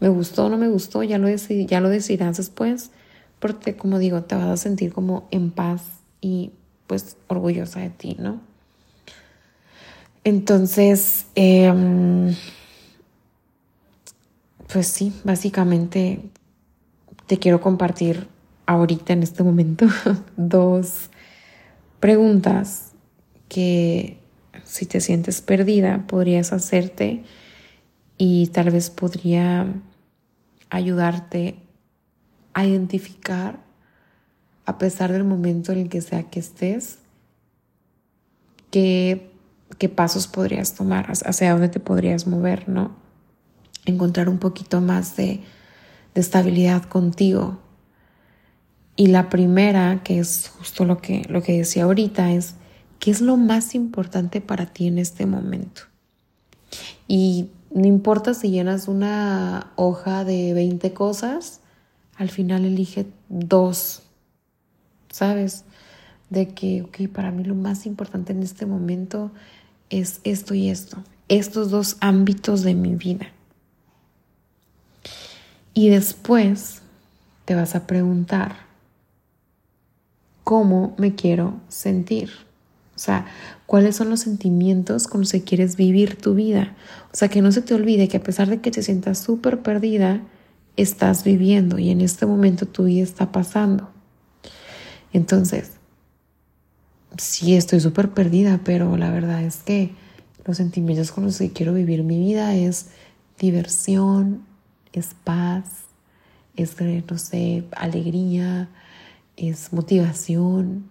me 0.00 0.08
gustó 0.08 0.48
no 0.48 0.56
me 0.56 0.68
gustó, 0.68 1.04
ya 1.04 1.18
lo, 1.18 1.28
ya 1.28 1.80
lo 1.80 1.88
decidirás 1.88 2.36
después, 2.36 2.90
porque 3.38 3.76
como 3.76 3.98
digo, 3.98 4.22
te 4.22 4.34
vas 4.34 4.46
a 4.46 4.56
sentir 4.56 4.92
como 4.92 5.28
en 5.30 5.50
paz 5.50 5.82
y 6.20 6.52
pues 6.86 7.16
orgullosa 7.28 7.80
de 7.80 7.90
ti, 7.90 8.16
¿no? 8.18 8.40
Entonces, 10.24 11.26
em, 11.34 12.34
pues 14.72 14.88
sí, 14.88 15.12
básicamente 15.24 16.20
te 17.26 17.38
quiero 17.38 17.60
compartir 17.60 18.26
ahorita 18.66 19.12
en 19.12 19.22
este 19.22 19.42
momento 19.42 19.86
dos 20.36 21.10
preguntas 22.00 22.92
que 23.48 24.18
si 24.64 24.86
te 24.86 25.00
sientes 25.00 25.40
perdida 25.40 26.06
podrías 26.06 26.52
hacerte 26.52 27.22
y 28.18 28.48
tal 28.48 28.70
vez 28.70 28.90
podría 28.90 29.66
ayudarte 30.70 31.56
a 32.56 32.64
identificar, 32.64 33.58
a 34.64 34.78
pesar 34.78 35.12
del 35.12 35.24
momento 35.24 35.72
en 35.72 35.78
el 35.78 35.88
que 35.90 36.00
sea 36.00 36.22
que 36.22 36.40
estés, 36.40 37.00
qué, 38.70 39.30
qué 39.76 39.90
pasos 39.90 40.26
podrías 40.26 40.74
tomar, 40.74 41.12
hacia 41.12 41.52
dónde 41.52 41.68
te 41.68 41.80
podrías 41.80 42.26
mover, 42.26 42.66
¿no? 42.66 42.96
Encontrar 43.84 44.30
un 44.30 44.38
poquito 44.38 44.80
más 44.80 45.16
de, 45.16 45.42
de 46.14 46.20
estabilidad 46.22 46.84
contigo. 46.84 47.60
Y 48.96 49.08
la 49.08 49.28
primera, 49.28 50.00
que 50.02 50.18
es 50.18 50.48
justo 50.48 50.86
lo 50.86 50.96
que, 51.02 51.26
lo 51.28 51.42
que 51.42 51.58
decía 51.58 51.84
ahorita, 51.84 52.32
es 52.32 52.54
¿qué 53.00 53.10
es 53.10 53.20
lo 53.20 53.36
más 53.36 53.74
importante 53.74 54.40
para 54.40 54.64
ti 54.64 54.86
en 54.86 54.96
este 54.96 55.26
momento? 55.26 55.82
Y 57.06 57.50
no 57.70 57.86
importa 57.86 58.32
si 58.32 58.48
llenas 58.48 58.88
una 58.88 59.72
hoja 59.76 60.24
de 60.24 60.54
20 60.54 60.94
cosas, 60.94 61.60
al 62.16 62.30
final 62.30 62.64
elige 62.64 63.06
dos, 63.28 64.02
¿sabes? 65.10 65.64
De 66.30 66.48
que, 66.48 66.82
ok, 66.82 67.08
para 67.12 67.30
mí 67.30 67.44
lo 67.44 67.54
más 67.54 67.86
importante 67.86 68.32
en 68.32 68.42
este 68.42 68.66
momento 68.66 69.30
es 69.90 70.20
esto 70.24 70.54
y 70.54 70.70
esto, 70.70 71.02
estos 71.28 71.70
dos 71.70 71.96
ámbitos 72.00 72.62
de 72.62 72.74
mi 72.74 72.94
vida. 72.94 73.28
Y 75.74 75.90
después 75.90 76.80
te 77.44 77.54
vas 77.54 77.74
a 77.74 77.86
preguntar, 77.86 78.56
¿cómo 80.42 80.94
me 80.96 81.14
quiero 81.14 81.60
sentir 81.68 82.30
O 82.94 82.98
sea, 82.98 83.26
cuáles 83.66 83.96
son 83.96 84.08
los 84.08 84.20
sentimientos 84.20 85.06
con 85.06 85.20
los 85.20 85.32
que 85.32 85.44
quieres 85.44 85.76
vivir 85.76 86.16
tu 86.16 86.34
vida. 86.34 86.74
O 87.12 87.16
sea, 87.16 87.28
que 87.28 87.42
no 87.42 87.52
se 87.52 87.60
te 87.60 87.74
olvide 87.74 88.08
que 88.08 88.16
a 88.16 88.22
pesar 88.22 88.48
de 88.48 88.60
que 88.62 88.70
te 88.70 88.82
sientas 88.82 89.18
súper 89.18 89.60
perdida, 89.60 90.22
estás 90.76 91.24
viviendo 91.24 91.78
y 91.78 91.90
en 91.90 92.00
este 92.00 92.26
momento 92.26 92.66
tu 92.66 92.84
vida 92.84 93.02
está 93.02 93.32
pasando. 93.32 93.90
Entonces, 95.12 95.72
sí 97.18 97.56
estoy 97.56 97.80
súper 97.80 98.10
perdida, 98.10 98.60
pero 98.64 98.96
la 98.96 99.10
verdad 99.10 99.42
es 99.42 99.58
que 99.58 99.94
los 100.44 100.58
sentimientos 100.58 101.12
con 101.12 101.24
los 101.24 101.38
que 101.38 101.52
quiero 101.52 101.72
vivir 101.72 102.02
mi 102.02 102.18
vida 102.18 102.54
es 102.54 102.88
diversión, 103.38 104.44
es 104.92 105.14
paz, 105.24 105.64
es, 106.56 106.76
no 107.10 107.18
sé, 107.18 107.64
alegría, 107.76 108.68
es 109.36 109.72
motivación. 109.72 110.88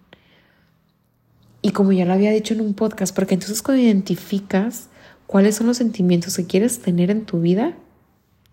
Y 1.62 1.72
como 1.72 1.92
ya 1.92 2.06
lo 2.06 2.14
había 2.14 2.32
dicho 2.32 2.54
en 2.54 2.62
un 2.62 2.74
podcast, 2.74 3.16
porque 3.16 3.34
entonces 3.34 3.62
cuando 3.62 3.84
identificas 3.84 4.90
cuáles 5.26 5.56
son 5.56 5.68
los 5.68 5.78
sentimientos 5.78 6.36
que 6.36 6.46
quieres 6.46 6.80
tener 6.80 7.10
en 7.10 7.26
tu 7.26 7.42
vida, 7.42 7.76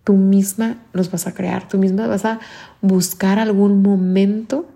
tú 0.05 0.15
misma 0.15 0.83
los 0.93 1.11
vas 1.11 1.27
a 1.27 1.35
crear, 1.35 1.69
tú 1.69 1.79
misma 1.79 2.07
vas 2.07 2.25
a 2.25 2.41
buscar 2.81 3.39
algún 3.39 3.83
momento 3.83 4.67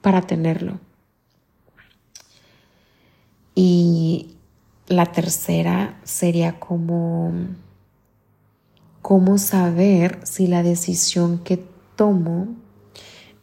para 0.00 0.22
tenerlo. 0.22 0.80
Y 3.54 4.36
la 4.86 5.06
tercera 5.06 5.98
sería 6.04 6.58
como 6.58 7.32
cómo 9.02 9.38
saber 9.38 10.20
si 10.24 10.46
la 10.46 10.62
decisión 10.62 11.38
que 11.38 11.62
tomo 11.96 12.48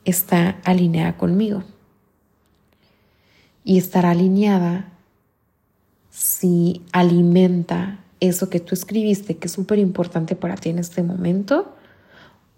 está 0.05 0.59
alineada 0.63 1.17
conmigo. 1.17 1.63
Y 3.63 3.77
estar 3.77 4.05
alineada 4.05 4.89
si 6.09 6.83
alimenta 6.91 7.99
eso 8.19 8.49
que 8.49 8.59
tú 8.59 8.75
escribiste, 8.75 9.37
que 9.37 9.47
es 9.47 9.53
súper 9.53 9.79
importante 9.79 10.35
para 10.35 10.55
ti 10.55 10.69
en 10.69 10.79
este 10.79 11.03
momento, 11.03 11.73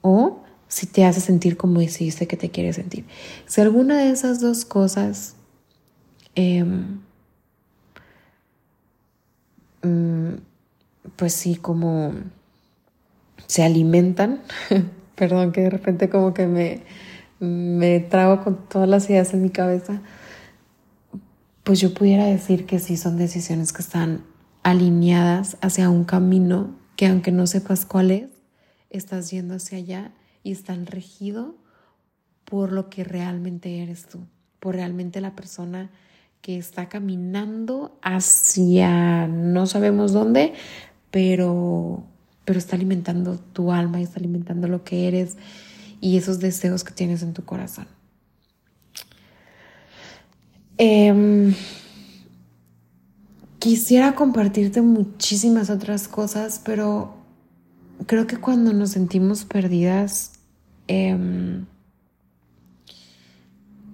o 0.02 0.44
si 0.68 0.88
te 0.88 1.06
hace 1.06 1.22
sentir 1.22 1.58
como 1.58 1.80
decidiste 1.80 2.28
que 2.28 2.38
te 2.38 2.50
quieres 2.50 2.78
sentir. 2.78 3.06
Si 3.46 3.62
alguna 3.62 4.00
de 4.00 4.10
esas 4.10 4.40
dos 4.40 4.66
cosas 4.66 5.36
em, 6.34 7.00
mm, 9.84 10.36
pues 11.16 11.34
sí, 11.34 11.56
como 11.56 12.14
se 13.48 13.64
alimentan, 13.64 14.42
perdón 15.16 15.52
que 15.52 15.62
de 15.62 15.70
repente 15.70 16.10
como 16.10 16.34
que 16.34 16.48
me, 16.48 16.84
me 17.40 18.00
trago 18.00 18.44
con 18.44 18.68
todas 18.68 18.88
las 18.88 19.10
ideas 19.10 19.34
en 19.34 19.42
mi 19.42 19.50
cabeza, 19.50 20.02
pues 21.64 21.80
yo 21.80 21.94
pudiera 21.94 22.26
decir 22.26 22.66
que 22.66 22.80
sí 22.80 22.98
son 22.98 23.18
decisiones 23.18 23.74
que 23.74 23.82
están 23.82 24.24
alineadas 24.64 25.58
hacia 25.62 25.90
un 25.90 26.04
camino 26.04 26.76
que 26.96 27.08
aunque 27.08 27.32
no 27.32 27.48
sepas 27.48 27.86
cuál 27.86 28.12
es, 28.12 28.30
estás 28.90 29.32
yendo 29.32 29.56
hacia 29.56 29.78
allá 29.78 30.12
y 30.44 30.52
están 30.52 30.86
regido 30.86 31.56
por 32.46 32.72
lo 32.72 32.90
que 32.90 33.04
realmente 33.04 33.82
eres 33.82 34.08
tú, 34.08 34.20
por 34.60 34.76
realmente 34.76 35.22
la 35.22 35.36
persona 35.36 35.90
que 36.42 36.58
está 36.58 36.90
caminando 36.90 37.98
hacia 38.02 39.28
no 39.28 39.68
sabemos 39.68 40.12
dónde, 40.12 40.54
pero, 41.12 42.04
pero 42.46 42.60
está 42.60 42.76
alimentando 42.76 43.38
tu 43.38 43.72
alma 43.72 44.00
y 44.00 44.04
está 44.04 44.20
alimentando 44.20 44.68
lo 44.68 44.84
que 44.84 45.08
eres 45.08 45.38
y 46.02 46.18
esos 46.18 46.40
deseos 46.40 46.84
que 46.84 46.94
tienes 46.94 47.22
en 47.22 47.34
tu 47.34 47.46
corazón. 47.46 47.88
Em, 50.78 51.54
Quisiera 53.62 54.16
compartirte 54.16 54.82
muchísimas 54.82 55.70
otras 55.70 56.08
cosas, 56.08 56.60
pero 56.66 57.14
creo 58.08 58.26
que 58.26 58.38
cuando 58.38 58.74
nos 58.74 58.90
sentimos 58.90 59.46
perdidas, 59.46 60.32
em, 60.88 61.68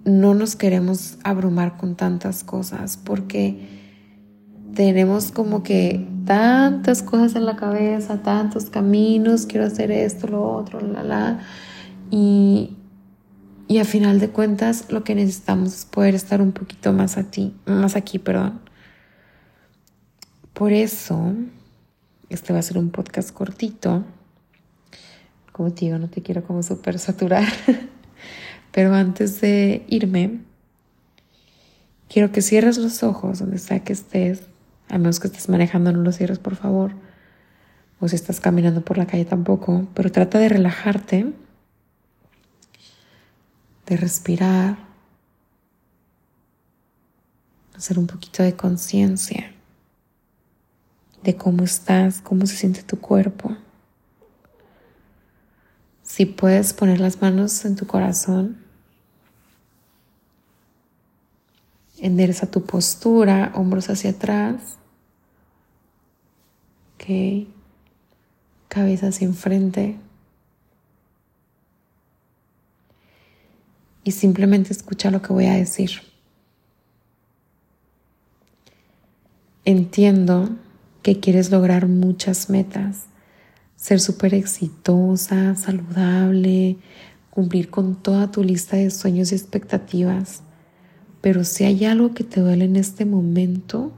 no 0.06 0.34
nos 0.36 0.56
queremos 0.56 1.18
abrumar 1.26 1.76
con 1.76 1.96
tantas 1.96 2.46
cosas 2.46 2.96
porque 2.96 3.68
tenemos 4.74 5.34
como 5.34 5.64
que 5.64 6.08
tantas 6.24 7.04
cosas 7.04 7.36
en 7.36 7.46
la 7.46 7.58
cabeza, 7.58 8.24
tantos 8.24 8.70
caminos, 8.70 9.48
quiero 9.48 9.66
hacer 9.66 9.92
esto, 9.92 10.28
lo 10.28 10.50
otro, 10.50 10.80
la, 10.80 11.04
la. 11.04 11.40
Y, 12.10 12.78
y 13.68 13.80
a 13.80 13.84
final 13.84 14.22
de 14.22 14.30
cuentas 14.30 14.86
lo 14.90 15.04
que 15.04 15.14
necesitamos 15.14 15.76
es 15.76 15.84
poder 15.84 16.16
estar 16.16 16.42
un 16.42 16.54
poquito 16.54 16.94
más, 16.94 17.18
a 17.18 17.24
ti, 17.24 17.54
más 17.66 17.98
aquí, 17.98 18.18
perdón 18.18 18.66
por 20.58 20.74
eso, 20.74 21.36
este 22.30 22.52
va 22.52 22.58
a 22.58 22.64
ser 22.64 22.80
un 22.80 22.90
podcast 22.90 23.30
cortito. 23.32 24.04
Como 25.52 25.72
te 25.72 25.86
digo, 25.86 26.00
no 26.00 26.10
te 26.10 26.24
quiero 26.24 26.44
como 26.44 26.64
súper 26.64 26.98
saturar. 26.98 27.48
Pero 28.72 28.92
antes 28.96 29.40
de 29.40 29.86
irme, 29.88 30.40
quiero 32.10 32.32
que 32.32 32.42
cierres 32.42 32.80
los 32.80 33.04
ojos 33.04 33.38
donde 33.38 33.60
sea 33.60 33.84
que 33.84 33.94
estés. 33.94 34.42
A 34.90 34.98
menos 34.98 35.20
que 35.20 35.28
estés 35.28 35.48
manejando, 35.48 35.92
no 35.92 36.02
los 36.02 36.18
cierres, 36.18 36.40
por 36.40 36.56
favor. 36.56 36.94
O 38.00 38.08
si 38.08 38.16
estás 38.16 38.40
caminando 38.40 38.82
por 38.82 38.98
la 38.98 39.06
calle 39.06 39.26
tampoco. 39.26 39.88
Pero 39.94 40.12
trata 40.12 40.40
de 40.40 40.50
relajarte, 40.50 41.34
de 43.86 43.98
respirar, 43.98 44.80
hacer 47.76 48.00
un 48.00 48.08
poquito 48.08 48.42
de 48.42 48.56
conciencia 48.56 49.52
de 51.24 51.36
cómo 51.36 51.64
estás, 51.64 52.22
cómo 52.22 52.46
se 52.46 52.56
siente 52.56 52.84
tu 52.84 53.00
cuerpo. 53.00 53.56
Si 56.04 56.26
puedes 56.26 56.74
poner 56.74 57.00
las 57.00 57.22
manos 57.22 57.66
en 57.66 57.76
tu 57.76 57.86
corazón, 57.86 58.58
endereza 62.00 62.50
tu 62.50 62.66
postura, 62.66 63.52
hombros 63.56 63.90
hacia 63.90 64.12
atrás. 64.12 64.78
Ok. 66.96 67.48
Cabeza 68.70 69.08
hacia 69.08 69.28
enfrente. 69.28 69.98
Y 74.04 74.12
simplemente 74.12 74.72
escucha 74.72 75.12
lo 75.12 75.22
que 75.22 75.34
voy 75.34 75.46
a 75.48 75.54
decir. 75.54 75.92
Entiendo 79.66 80.50
que 81.08 81.22
quieres 81.22 81.52
lograr 81.52 81.88
muchas 81.88 82.50
metas, 82.50 83.06
ser 83.78 84.02
súper 84.02 84.34
exitosa, 84.34 85.56
saludable, 85.56 86.76
cumplir 87.30 87.70
con 87.70 87.96
toda 87.96 88.30
tu 88.30 88.44
lista 88.44 88.76
de 88.76 88.92
sueños 88.92 89.32
y 89.32 89.36
expectativas. 89.36 90.42
Pero 91.22 91.46
si 91.46 91.64
hay 91.64 91.86
algo 91.86 92.14
que 92.14 92.26
te 92.26 92.42
duele 92.42 92.66
en 92.66 92.76
este 92.76 93.06
momento, 93.06 93.94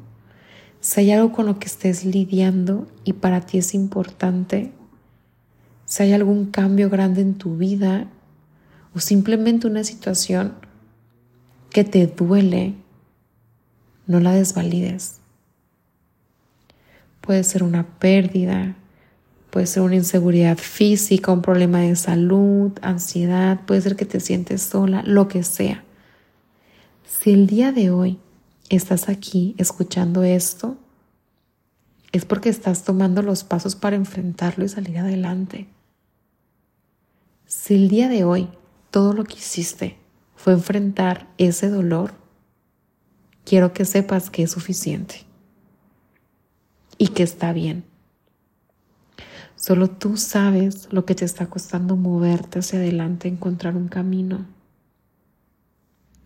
si 0.82 1.00
hay 1.00 1.12
algo 1.14 1.32
con 1.32 1.48
lo 1.48 1.58
que 1.58 1.66
estés 1.66 2.06
lidiando 2.06 2.88
y 3.04 3.14
para 3.14 3.42
ti 3.42 3.58
es 3.58 3.74
importante, 3.74 4.72
si 5.86 6.04
hay 6.04 6.14
algún 6.14 6.52
cambio 6.52 6.92
grande 6.92 7.22
en 7.22 7.34
tu 7.34 7.58
vida 7.58 8.06
o 8.94 9.00
simplemente 9.00 9.66
una 9.66 9.84
situación 9.84 10.54
que 11.72 11.84
te 11.84 12.06
duele, 12.06 12.76
no 14.06 14.20
la 14.20 14.34
desvalides. 14.34 15.20
Puede 17.22 17.44
ser 17.44 17.64
una 17.64 18.00
pérdida, 18.00 18.76
puede 19.50 19.66
ser 19.66 19.84
una 19.84 19.96
inseguridad 19.96 20.58
física, 20.58 21.32
un 21.32 21.42
problema 21.42 21.80
de 21.80 21.96
salud, 21.96 22.72
ansiedad, 22.82 23.62
puede 23.66 23.82
ser 23.82 23.96
que 23.96 24.06
te 24.06 24.20
sientes 24.20 24.62
sola, 24.62 25.04
lo 25.04 25.28
que 25.28 25.44
sea. 25.44 25.84
Si 27.06 27.32
el 27.32 27.48
día 27.48 27.72
de 27.72 27.92
hoy 27.92 28.20
estás 28.70 29.10
aquí 29.10 29.56
escuchando 29.58 30.24
esto, 30.24 30.78
es 32.12 32.26
porque 32.26 32.50
estás 32.50 32.84
tomando 32.84 33.22
los 33.22 33.44
pasos 33.44 33.76
para 33.76 33.96
enfrentarlo 33.96 34.66
y 34.66 34.70
salir 34.70 34.98
adelante. 34.98 35.68
Si 37.46 37.76
el 37.76 37.90
día 37.90 38.10
de 38.10 38.24
hoy 38.24 38.50
todo 38.92 39.14
lo 39.14 39.24
que 39.24 39.36
hiciste 39.36 39.98
fue 40.36 40.54
enfrentar 40.54 41.28
ese 41.38 41.70
dolor, 41.70 42.14
quiero 43.44 43.74
que 43.74 43.86
sepas 43.86 44.30
que 44.30 44.44
es 44.44 44.52
suficiente 44.52 45.29
y 47.00 47.08
que 47.08 47.24
está 47.24 47.54
bien. 47.54 47.86
Solo 49.56 49.90
tú 49.90 50.18
sabes 50.18 50.88
lo 50.92 51.06
que 51.06 51.16
te 51.16 51.26
está 51.26 51.48
costando 51.48 51.96
moverte 51.96 52.60
hacia 52.60 52.78
adelante, 52.78 53.28
encontrar 53.28 53.76
un 53.76 53.88
camino. 53.88 54.46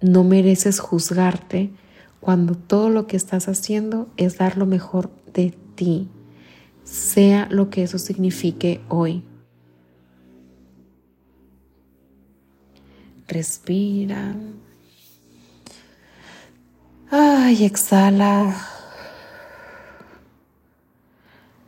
No 0.02 0.26
mereces 0.26 0.80
juzgarte 0.80 1.72
cuando 2.20 2.56
todo 2.56 2.90
lo 2.90 3.08
que 3.08 3.16
estás 3.16 3.48
haciendo 3.48 4.10
es 4.18 4.38
dar 4.38 4.58
lo 4.58 4.66
mejor 4.66 5.10
de 5.34 5.56
ti, 5.76 6.10
sea 6.84 7.48
lo 7.50 7.70
que 7.70 7.84
eso 7.84 7.98
signifique 7.98 8.82
hoy. 8.90 9.24
Respira. 13.28 14.36
Ah 17.10 17.52
y 17.52 17.64
exhala. 17.64 18.83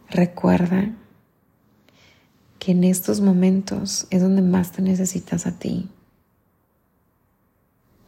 Recuerda 0.10 0.94
que 2.60 2.72
en 2.72 2.84
estos 2.84 3.22
momentos 3.22 4.08
es 4.10 4.22
donde 4.22 4.42
más 4.42 4.72
te 4.72 4.82
necesitas 4.82 5.46
a 5.46 5.58
ti. 5.58 5.90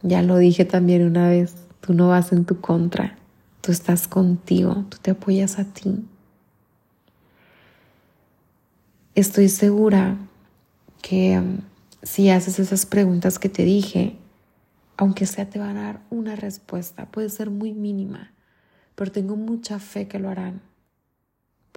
Ya 0.02 0.22
lo 0.22 0.36
dije 0.38 0.64
también 0.64 1.04
una 1.04 1.28
vez, 1.28 1.54
tú 1.80 1.92
no 1.92 2.08
vas 2.08 2.32
en 2.32 2.44
tu 2.44 2.60
contra, 2.60 3.16
tú 3.60 3.72
estás 3.72 4.06
contigo, 4.06 4.84
tú 4.88 4.98
te 5.02 5.10
apoyas 5.10 5.58
a 5.58 5.64
ti. 5.64 6.04
Estoy 9.14 9.48
segura 9.48 10.16
que 11.02 11.38
um, 11.38 11.58
si 12.02 12.30
haces 12.30 12.60
esas 12.60 12.86
preguntas 12.86 13.38
que 13.38 13.48
te 13.48 13.64
dije, 13.64 14.16
aunque 14.96 15.26
sea 15.26 15.50
te 15.50 15.58
van 15.58 15.76
a 15.76 15.82
dar 15.82 16.00
una 16.10 16.36
respuesta, 16.36 17.06
puede 17.06 17.28
ser 17.28 17.50
muy 17.50 17.72
mínima, 17.72 18.32
pero 18.94 19.10
tengo 19.10 19.36
mucha 19.36 19.78
fe 19.78 20.06
que 20.06 20.18
lo 20.18 20.28
harán. 20.28 20.67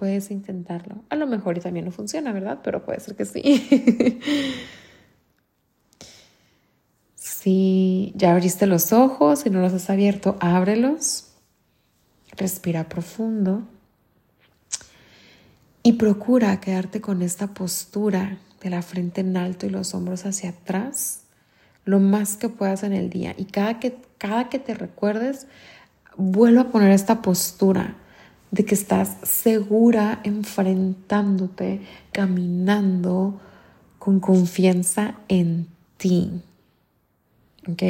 Puedes 0.02 0.32
intentarlo. 0.32 1.04
A 1.10 1.16
lo 1.16 1.28
mejor 1.28 1.60
y 1.60 1.62
también 1.62 1.86
no 1.86 1.92
funciona, 1.92 2.34
¿verdad? 2.34 2.62
Pero 2.64 2.84
puede 2.84 3.00
ser 3.00 3.16
que 3.16 3.24
sí. 3.24 4.20
si 7.16 8.12
ya 8.16 8.32
abriste 8.32 8.66
los 8.66 8.94
ojos 8.94 9.46
y 9.46 9.52
no 9.52 9.62
los 9.62 9.74
has 9.74 9.92
abierto, 9.92 10.38
ábrelos. 10.40 11.28
Respira 12.36 12.90
profundo. 12.90 13.62
Y 15.84 15.94
procura 15.94 16.60
quedarte 16.60 17.00
con 17.00 17.22
esta 17.22 17.54
postura 17.54 18.40
de 18.60 18.72
la 18.72 18.82
frente 18.82 19.22
en 19.22 19.38
alto 19.38 19.68
y 19.68 19.70
los 19.70 19.94
hombros 19.94 20.26
hacia 20.26 20.50
atrás 20.50 21.26
lo 21.86 22.00
más 22.00 22.38
que 22.38 22.50
puedas 22.50 22.82
en 22.82 22.94
el 22.94 23.12
día. 23.12 23.36
Y 23.38 23.46
cada 23.46 23.80
que, 23.80 24.00
cada 24.18 24.50
que 24.50 24.58
te 24.58 24.74
recuerdes, 24.74 25.46
vuelvo 26.18 26.62
a 26.62 26.72
poner 26.72 26.90
esta 26.90 27.22
postura 27.22 27.98
de 28.52 28.66
que 28.66 28.76
estás 28.76 29.18
segura 29.24 30.20
enfrentándote, 30.24 31.82
caminando 32.12 33.40
con 33.98 34.20
confianza 34.20 35.16
en 35.28 35.68
ti. 35.98 36.30
¿Ok? 37.68 37.84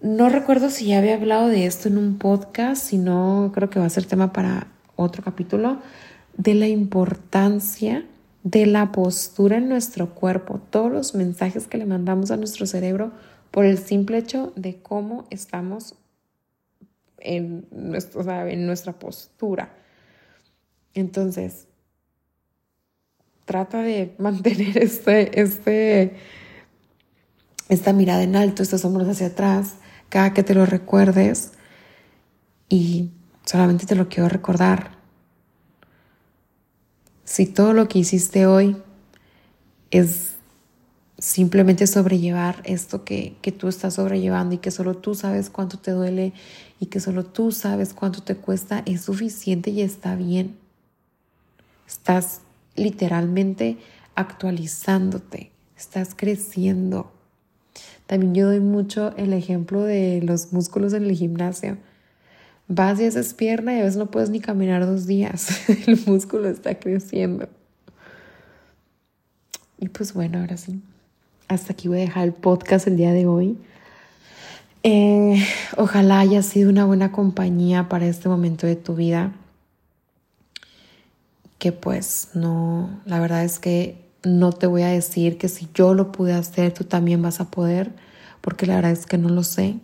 No 0.00 0.28
recuerdo 0.28 0.70
si 0.70 0.86
ya 0.86 0.98
había 0.98 1.14
hablado 1.14 1.48
de 1.48 1.66
esto 1.66 1.88
en 1.88 1.98
un 1.98 2.16
podcast, 2.16 2.82
si 2.82 2.96
no, 2.96 3.50
creo 3.54 3.68
que 3.68 3.80
va 3.80 3.86
a 3.86 3.90
ser 3.90 4.06
tema 4.06 4.32
para 4.32 4.68
otro 4.96 5.22
capítulo, 5.22 5.78
de 6.36 6.54
la 6.54 6.68
importancia 6.68 8.04
de 8.42 8.66
la 8.66 8.92
postura 8.92 9.58
en 9.58 9.68
nuestro 9.68 10.14
cuerpo, 10.14 10.60
todos 10.70 10.90
los 10.90 11.14
mensajes 11.14 11.66
que 11.66 11.76
le 11.76 11.84
mandamos 11.84 12.30
a 12.30 12.36
nuestro 12.36 12.66
cerebro 12.66 13.12
por 13.50 13.64
el 13.64 13.78
simple 13.78 14.18
hecho 14.18 14.52
de 14.56 14.76
cómo 14.80 15.26
estamos 15.30 15.94
en, 17.20 17.66
nuestro, 17.70 18.28
en 18.46 18.66
nuestra 18.66 18.98
postura. 18.98 19.76
Entonces, 20.94 21.66
trata 23.44 23.82
de 23.82 24.14
mantener 24.18 24.78
este, 24.78 25.40
este, 25.40 26.16
esta 27.68 27.92
mirada 27.92 28.22
en 28.22 28.36
alto, 28.36 28.62
estos 28.62 28.84
hombros 28.84 29.08
hacia 29.08 29.28
atrás, 29.28 29.76
cada 30.08 30.32
que 30.32 30.42
te 30.42 30.54
lo 30.54 30.66
recuerdes. 30.66 31.52
Y 32.68 33.10
solamente 33.44 33.86
te 33.86 33.96
lo 33.96 34.08
quiero 34.08 34.28
recordar. 34.28 34.98
Si 37.24 37.46
todo 37.46 37.72
lo 37.72 37.88
que 37.88 38.00
hiciste 38.00 38.46
hoy 38.46 38.76
es 39.90 40.29
simplemente 41.20 41.86
sobrellevar 41.86 42.62
esto 42.64 43.04
que, 43.04 43.36
que, 43.42 43.52
tú 43.52 43.68
estás 43.68 43.94
sobrellevando 43.94 44.54
y 44.54 44.58
que 44.58 44.70
solo 44.70 44.96
tú 44.96 45.14
sabes 45.14 45.50
cuánto 45.50 45.78
te 45.78 45.90
duele 45.90 46.32
y 46.80 46.86
que 46.86 46.98
solo 46.98 47.24
tú 47.24 47.52
sabes 47.52 47.92
cuánto 47.92 48.22
te 48.22 48.36
cuesta, 48.36 48.82
es 48.86 49.02
suficiente 49.02 49.70
y 49.70 49.82
está 49.82 50.16
bien. 50.16 50.56
Estás 51.86 52.40
literalmente 52.74 53.76
actualizándote, 54.14 55.52
estás 55.76 56.14
creciendo. 56.16 57.12
También 58.06 58.34
yo 58.34 58.46
doy 58.46 58.60
mucho 58.60 59.14
el 59.16 59.34
ejemplo 59.34 59.82
de 59.84 60.22
los 60.22 60.52
músculos 60.52 60.94
en 60.94 61.04
el 61.04 61.14
gimnasio. 61.14 61.76
Vas 62.66 62.98
y 62.98 63.04
haces 63.04 63.34
pierna 63.34 63.74
y 63.74 63.80
a 63.80 63.82
veces 63.82 63.96
no 63.96 64.10
puedes 64.10 64.30
ni 64.30 64.40
caminar 64.40 64.86
dos 64.86 65.06
días. 65.06 65.68
el 65.86 66.00
músculo 66.06 66.48
está 66.48 66.78
creciendo. 66.78 67.48
Y 69.78 69.88
pues 69.88 70.14
bueno, 70.14 70.38
ahora 70.38 70.56
sí 70.56 70.80
hasta 71.50 71.72
aquí 71.72 71.88
voy 71.88 71.98
a 71.98 72.02
dejar 72.02 72.24
el 72.24 72.32
podcast 72.32 72.86
el 72.86 72.96
día 72.96 73.12
de 73.12 73.26
hoy. 73.26 73.58
Eh, 74.84 75.44
ojalá 75.76 76.20
haya 76.20 76.42
sido 76.42 76.70
una 76.70 76.84
buena 76.84 77.10
compañía 77.10 77.88
para 77.88 78.06
este 78.06 78.28
momento 78.28 78.68
de 78.68 78.76
tu 78.76 78.94
vida. 78.94 79.32
Que 81.58 81.72
pues 81.72 82.28
no, 82.34 83.00
la 83.04 83.18
verdad 83.18 83.44
es 83.44 83.58
que 83.58 84.00
no 84.22 84.52
te 84.52 84.68
voy 84.68 84.82
a 84.82 84.88
decir 84.88 85.38
que 85.38 85.48
si 85.48 85.68
yo 85.74 85.92
lo 85.92 86.12
pude 86.12 86.34
hacer, 86.34 86.72
tú 86.72 86.84
también 86.84 87.20
vas 87.20 87.40
a 87.40 87.50
poder, 87.50 87.90
porque 88.40 88.66
la 88.66 88.76
verdad 88.76 88.92
es 88.92 89.04
que 89.04 89.18
no 89.18 89.28
lo 89.28 89.42
sé. 89.42 89.74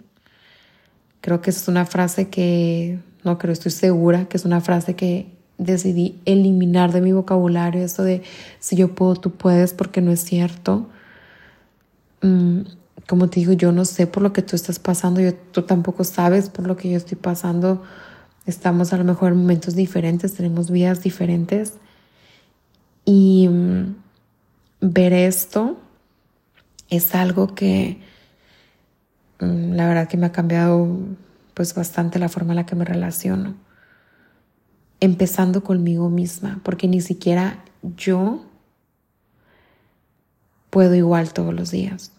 Creo 1.20 1.42
que 1.42 1.50
es 1.50 1.66
una 1.66 1.84
frase 1.84 2.28
que, 2.28 3.00
no 3.24 3.38
creo, 3.38 3.52
estoy 3.52 3.72
segura 3.72 4.26
que 4.28 4.36
es 4.36 4.44
una 4.44 4.60
frase 4.60 4.94
que 4.94 5.26
decidí 5.58 6.20
eliminar 6.26 6.92
de 6.92 7.00
mi 7.00 7.10
vocabulario, 7.10 7.82
eso 7.82 8.04
de 8.04 8.22
si 8.60 8.76
yo 8.76 8.94
puedo, 8.94 9.16
tú 9.16 9.32
puedes, 9.32 9.74
porque 9.74 10.00
no 10.00 10.12
es 10.12 10.20
cierto. 10.20 10.88
Mm, 12.26 12.62
como 13.06 13.30
te 13.30 13.38
digo, 13.38 13.52
yo 13.52 13.70
no 13.70 13.84
sé 13.84 14.08
por 14.08 14.22
lo 14.22 14.32
que 14.32 14.42
tú 14.42 14.56
estás 14.56 14.80
pasando, 14.80 15.20
yo, 15.20 15.32
tú 15.34 15.62
tampoco 15.62 16.02
sabes 16.02 16.50
por 16.50 16.66
lo 16.66 16.76
que 16.76 16.90
yo 16.90 16.96
estoy 16.96 17.16
pasando. 17.16 17.84
Estamos 18.46 18.92
a 18.92 18.96
lo 18.96 19.04
mejor 19.04 19.32
en 19.32 19.38
momentos 19.38 19.76
diferentes, 19.76 20.34
tenemos 20.34 20.70
vidas 20.70 21.02
diferentes. 21.02 21.74
Y 23.04 23.48
mm, 23.48 23.94
ver 24.80 25.12
esto 25.12 25.78
es 26.90 27.14
algo 27.14 27.54
que 27.54 28.00
mm, 29.38 29.72
la 29.74 29.86
verdad 29.86 30.08
que 30.08 30.16
me 30.16 30.26
ha 30.26 30.32
cambiado 30.32 30.88
pues 31.54 31.74
bastante 31.74 32.18
la 32.18 32.28
forma 32.28 32.52
en 32.52 32.56
la 32.56 32.66
que 32.66 32.74
me 32.74 32.84
relaciono. 32.84 33.54
Empezando 34.98 35.62
conmigo 35.62 36.10
misma, 36.10 36.60
porque 36.64 36.88
ni 36.88 37.00
siquiera 37.00 37.62
yo 37.96 38.44
puedo 40.70 40.94
igual 40.96 41.32
todos 41.32 41.54
los 41.54 41.70
días. 41.70 42.15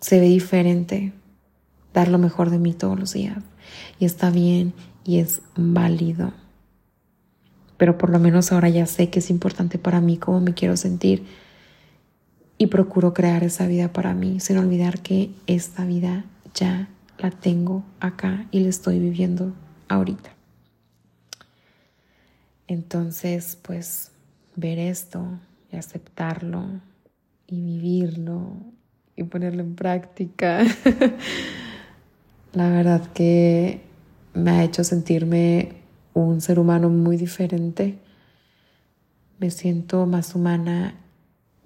Se 0.00 0.20
ve 0.20 0.26
diferente 0.26 1.12
dar 1.94 2.08
lo 2.08 2.18
mejor 2.18 2.50
de 2.50 2.58
mí 2.58 2.74
todos 2.74 2.98
los 2.98 3.12
días. 3.14 3.38
Y 3.98 4.04
está 4.04 4.30
bien 4.30 4.74
y 5.04 5.18
es 5.18 5.40
válido. 5.56 6.32
Pero 7.76 7.96
por 7.96 8.10
lo 8.10 8.18
menos 8.18 8.52
ahora 8.52 8.68
ya 8.68 8.86
sé 8.86 9.10
que 9.10 9.20
es 9.20 9.30
importante 9.30 9.78
para 9.78 10.00
mí 10.00 10.18
cómo 10.18 10.40
me 10.40 10.54
quiero 10.54 10.76
sentir. 10.76 11.24
Y 12.58 12.66
procuro 12.66 13.14
crear 13.14 13.42
esa 13.42 13.66
vida 13.66 13.92
para 13.92 14.14
mí, 14.14 14.38
sin 14.40 14.58
olvidar 14.58 15.00
que 15.00 15.30
esta 15.46 15.84
vida 15.84 16.24
ya 16.54 16.88
la 17.18 17.30
tengo 17.30 17.84
acá 18.00 18.46
y 18.50 18.60
la 18.60 18.68
estoy 18.68 18.98
viviendo 18.98 19.52
ahorita. 19.88 20.30
Entonces, 22.66 23.58
pues, 23.60 24.12
ver 24.56 24.78
esto 24.78 25.38
y 25.72 25.76
aceptarlo 25.76 26.64
y 27.46 27.60
vivirlo 27.60 28.56
y 29.16 29.24
ponerlo 29.24 29.62
en 29.62 29.74
práctica. 29.74 30.64
La 32.52 32.68
verdad 32.68 33.12
que 33.12 33.80
me 34.32 34.50
ha 34.50 34.64
hecho 34.64 34.84
sentirme 34.84 35.72
un 36.12 36.40
ser 36.40 36.58
humano 36.58 36.88
muy 36.88 37.16
diferente. 37.16 37.98
Me 39.38 39.50
siento 39.50 40.06
más 40.06 40.34
humana 40.34 40.94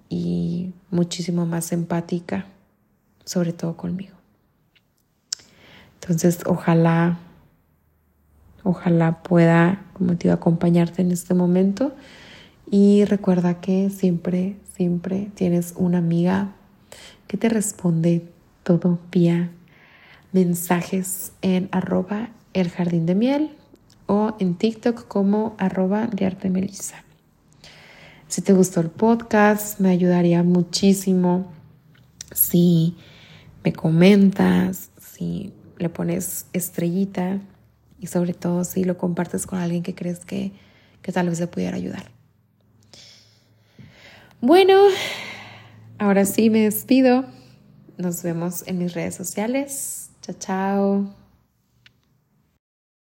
y 0.09 0.73
muchísimo 0.89 1.45
más 1.45 1.71
empática, 1.71 2.47
sobre 3.25 3.53
todo 3.53 3.77
conmigo. 3.77 4.15
Entonces, 6.01 6.39
ojalá, 6.45 7.19
ojalá 8.63 9.21
pueda, 9.21 9.85
como 9.93 10.17
te 10.17 10.31
acompañarte 10.31 11.01
en 11.01 11.11
este 11.11 11.33
momento. 11.33 11.93
Y 12.71 13.05
recuerda 13.05 13.61
que 13.61 13.89
siempre 13.89 14.57
siempre 14.79 15.29
tienes 15.35 15.73
una 15.75 15.97
amiga 15.97 16.55
que 17.27 17.37
te 17.37 17.49
responde 17.49 18.25
todo 18.63 18.99
vía 19.11 19.51
mensajes 20.31 21.31
en 21.41 21.69
arroba 21.71 22.29
el 22.53 22.69
jardín 22.69 23.05
de 23.05 23.15
miel 23.15 23.51
o 24.05 24.35
en 24.39 24.55
TikTok 24.55 25.07
como 25.07 25.55
arroba 25.57 26.07
de 26.07 26.25
arte 26.25 26.49
melissa. 26.49 27.03
Si 28.27 28.41
te 28.41 28.53
gustó 28.53 28.81
el 28.81 28.89
podcast, 28.89 29.79
me 29.79 29.89
ayudaría 29.89 30.43
muchísimo 30.43 31.51
si 32.31 32.95
me 33.63 33.73
comentas, 33.73 34.91
si 34.99 35.51
le 35.77 35.89
pones 35.89 36.45
estrellita 36.53 37.39
y 37.99 38.07
sobre 38.07 38.33
todo 38.33 38.63
si 38.63 38.83
lo 38.83 38.97
compartes 38.97 39.47
con 39.47 39.59
alguien 39.59 39.83
que 39.83 39.95
crees 39.95 40.25
que, 40.25 40.51
que 41.01 41.11
tal 41.11 41.29
vez 41.29 41.39
le 41.39 41.47
pudiera 41.47 41.75
ayudar. 41.75 42.11
Bueno, 44.41 44.75
ahora 45.99 46.25
sí 46.25 46.49
me 46.49 46.61
despido. 46.61 47.25
Nos 47.97 48.23
vemos 48.23 48.63
en 48.67 48.77
mis 48.79 48.93
redes 48.93 49.15
sociales. 49.15 50.11
Chao, 50.21 50.35
chao. 50.39 51.18